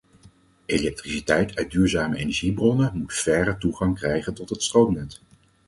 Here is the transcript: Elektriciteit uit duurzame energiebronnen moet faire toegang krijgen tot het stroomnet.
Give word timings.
Elektriciteit 0.65 1.55
uit 1.55 1.71
duurzame 1.71 2.17
energiebronnen 2.17 2.97
moet 2.97 3.13
faire 3.13 3.57
toegang 3.57 3.95
krijgen 3.95 4.33
tot 4.33 4.49
het 4.49 4.63
stroomnet. 4.63 5.21